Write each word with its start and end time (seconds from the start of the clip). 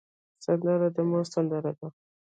سندره 0.45 0.87
د 0.95 0.97
مور 1.09 1.23
سندره 1.33 1.71
ده 1.79 1.87